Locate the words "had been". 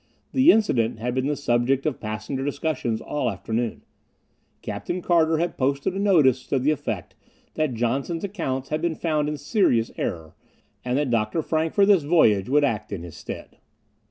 0.97-1.27, 8.69-8.95